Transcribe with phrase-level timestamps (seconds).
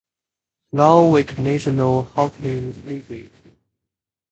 [0.71, 3.29] Slovak National Hockey League